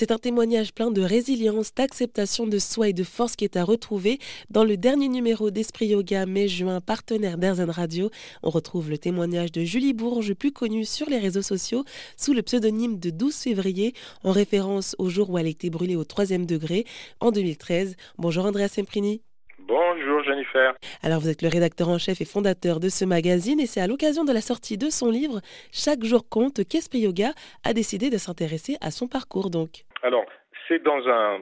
[0.00, 3.64] C'est un témoignage plein de résilience, d'acceptation de soi et de force qui est à
[3.64, 8.08] retrouver dans le dernier numéro d'Esprit Yoga mai-juin, partenaire d'Airzen Radio.
[8.42, 11.84] On retrouve le témoignage de Julie Bourges, plus connue sur les réseaux sociaux
[12.16, 13.92] sous le pseudonyme de 12 février,
[14.24, 16.86] en référence au jour où elle a été brûlée au troisième degré
[17.20, 17.94] en 2013.
[18.16, 19.20] Bonjour Andrea Semprini.
[19.58, 20.72] Bonjour Jennifer.
[21.02, 23.86] Alors vous êtes le rédacteur en chef et fondateur de ce magazine et c'est à
[23.86, 25.42] l'occasion de la sortie de son livre
[25.72, 29.84] Chaque jour compte qu'Esprit Yoga a décidé de s'intéresser à son parcours donc.
[30.02, 30.26] Alors
[30.68, 31.40] c'est dans un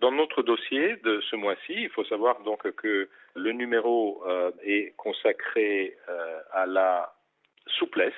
[0.00, 4.94] dans notre dossier de ce mois-ci, il faut savoir donc que le numéro euh, est
[4.96, 7.12] consacré euh, à la
[7.66, 8.14] souplesse.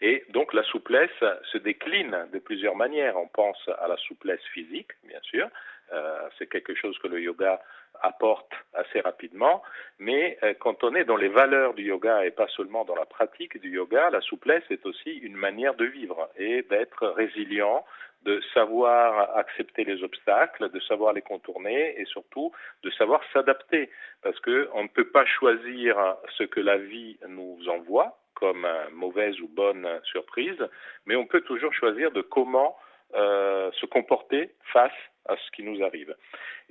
[0.00, 3.16] Et donc la souplesse se décline de plusieurs manières.
[3.16, 5.48] On pense à la souplesse physique, bien sûr,
[5.92, 7.62] euh, c'est quelque chose que le yoga
[8.02, 9.62] apporte assez rapidement,
[9.98, 13.06] mais euh, quand on est dans les valeurs du yoga et pas seulement dans la
[13.06, 17.84] pratique du yoga, la souplesse est aussi une manière de vivre et d'être résilient,
[18.24, 22.52] de savoir accepter les obstacles, de savoir les contourner et surtout
[22.82, 23.90] de savoir s'adapter.
[24.22, 25.96] Parce qu'on ne peut pas choisir
[26.38, 30.58] ce que la vie nous envoie comme mauvaise ou bonne surprise,
[31.06, 32.76] mais on peut toujours choisir de comment
[33.14, 34.92] euh, se comporter face
[35.26, 36.14] à ce qui nous arrive.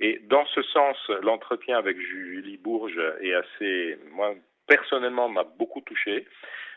[0.00, 4.34] Et dans ce sens, l'entretien avec Julie Bourges est assez, moi
[4.66, 6.26] personnellement, m'a beaucoup touché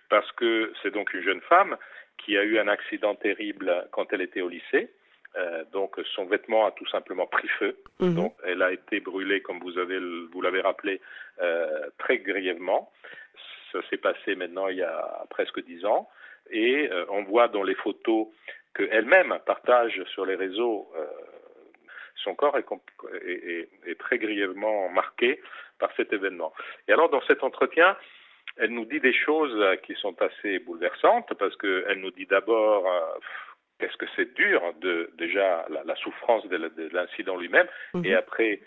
[0.09, 1.77] parce que c'est donc une jeune femme
[2.17, 4.89] qui a eu un accident terrible quand elle était au lycée.
[5.37, 7.77] Euh, donc son vêtement a tout simplement pris feu.
[7.99, 8.15] Mhm.
[8.15, 11.01] Donc elle a été brûlée, comme vous avez vous l'avez rappelé,
[11.41, 12.91] euh, très grièvement.
[13.71, 16.09] Ça s'est passé maintenant il y a presque dix ans.
[16.51, 18.27] Et euh, on voit dans les photos
[18.75, 21.05] qu'elle-même partage sur les réseaux euh,
[22.23, 25.39] son corps est, très grièvement marqué
[25.79, 26.53] par cet événement.
[26.87, 27.95] Et alors, dans cet entretien,
[28.57, 33.19] elle nous dit des choses qui sont assez bouleversantes parce qu'elle nous dit d'abord euh,
[33.79, 38.05] qu'est-ce que c'est dur de déjà la, souffrance de l'incident lui-même mhm.
[38.05, 38.61] et après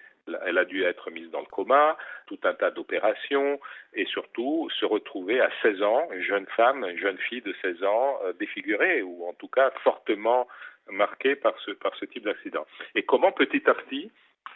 [0.47, 3.61] elle a dû être mise dans le coma, tout un tas d'opérations
[3.95, 7.85] et surtout se retrouver à 16 ans, une jeune femme, une jeune fille de 16
[7.85, 10.49] ans euh, défigurée ou en tout cas fortement
[10.91, 12.67] marquée par ce, par ce type d'accident.
[12.95, 14.11] Et comment petit à petit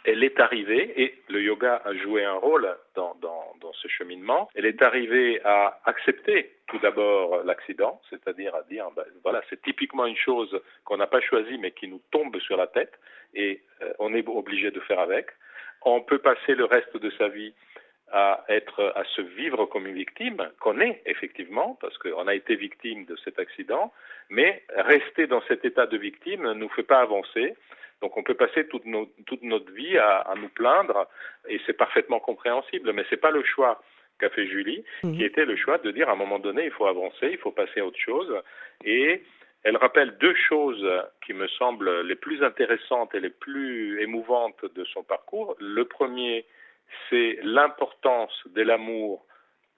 [0.05, 3.15] elle est arrivée, et le yoga a joué un rôle dans,
[3.73, 9.41] ce cheminement, elle est arrivée à accepter tout d'abord l'accident, c'est-à-dire à dire, ben, voilà,
[9.49, 12.93] c'est typiquement une chose qu'on n'a pas choisie mais qui nous tombe sur la tête,
[13.33, 15.27] et euh, on est obligé de faire avec.
[15.85, 17.53] On peut passer le reste de sa vie
[18.11, 22.55] à être, à se vivre comme une victime, qu'on est effectivement, parce qu'on a été
[22.55, 23.91] victime de cet accident,
[24.29, 27.55] mais rester dans cet état de victime ne nous fait pas avancer.
[28.01, 31.07] Donc on peut passer toute, notre vie à, nous plaindre,
[31.49, 33.81] et c'est parfaitement compréhensible, mais c'est pas le choix
[34.19, 35.21] qu'a fait Julie, qui mhm.
[35.21, 37.79] était le choix de dire à un moment donné, il faut avancer, il faut passer
[37.79, 38.31] à autre chose,
[38.85, 39.23] et
[39.63, 40.85] elle rappelle deux choses
[41.25, 45.55] qui me semblent les plus intéressantes et les plus émouvantes de son parcours.
[45.59, 46.45] Le premier,
[47.09, 49.25] c'est l'importance de l'amour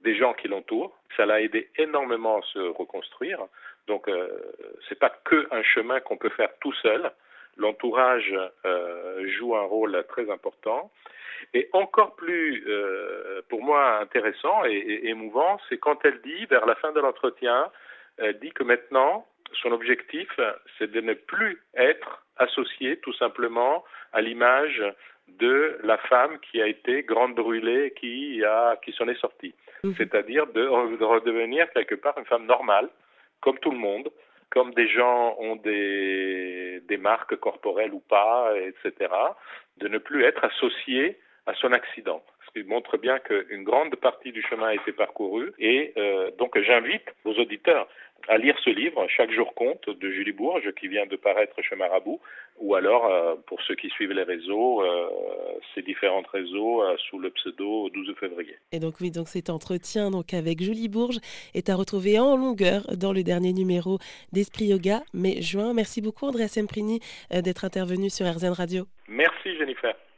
[0.02, 0.98] des gens qui l'entourent.
[1.16, 3.40] Ça l'a aidé énormément à se reconstruire.
[3.88, 4.28] Donc, euh,
[4.90, 7.12] c'est pas que un chemin qu'on peut faire tout seul.
[7.58, 8.36] L'entourage
[8.66, 10.92] euh, joue un rôle très important.
[11.54, 16.66] Et encore plus, euh, pour moi, intéressant et, et émouvant, c'est quand elle dit, vers
[16.66, 17.72] la fin de l'entretien,
[18.18, 19.26] elle dit que maintenant,
[19.62, 20.30] son objectif,
[20.78, 23.84] c'est de ne plus être associé tout simplement
[24.14, 24.84] à l'image
[25.28, 29.56] de la femme qui a été grande brûlée, qui a, qui s'en est sortie.
[29.84, 29.96] Mhm.
[29.98, 32.90] C'est-à-dire de, redevenir quelque part une femme normale,
[33.42, 34.10] comme tout le monde,
[34.52, 39.12] comme des gens ont des, des marques corporelles ou pas, etc.,
[39.78, 42.24] de ne plus être associé à son accident.
[42.46, 45.54] Ce qui montre bien qu'une grande partie du chemin a été parcouru.
[45.60, 47.88] Et euh, donc j'invite vos auditeurs
[48.28, 51.76] à lire ce livre, Chaque jour compte, de Julie Bourges, qui vient de paraître chez
[51.76, 52.20] Marabout,
[52.58, 55.10] ou alors, euh, pour ceux qui suivent les réseaux, euh,
[55.74, 58.56] ces différents réseaux sous le pseudo 12 février.
[58.72, 61.20] Et donc oui, donc cet entretien donc avec Julie Bourges
[61.54, 64.00] est à retrouver en longueur dans le dernier numéro
[64.32, 65.74] d'Esprit Yoga, mai juin.
[65.74, 67.00] Merci beaucoup Andrea Semprini
[67.32, 68.86] d'être intervenu sur RZN Radio.
[69.08, 69.96] Merci Jennifer.